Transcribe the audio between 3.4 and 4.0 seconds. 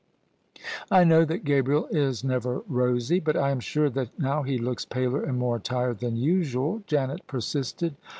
am sure